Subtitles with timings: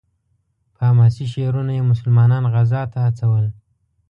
[0.75, 3.45] په حماسي شعرونو یې مسلمانان غزا ته هڅول.